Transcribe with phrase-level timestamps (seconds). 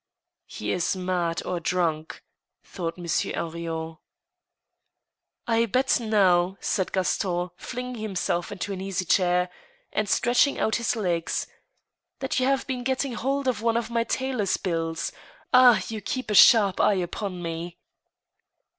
[0.49, 2.23] •^He is mad or drunk,"
[2.63, 3.89] thought Monsieur Henrion.
[3.97, 3.97] *•
[5.45, 10.77] I bet now," said Gaston, flinging himself into an easy chair, * and stretching out
[10.77, 11.45] his legs,"
[12.19, 15.11] that you have been getting hold of one of my tailor's bills....
[15.53, 15.83] Ah!
[15.87, 17.77] you keep a sharp eye upon me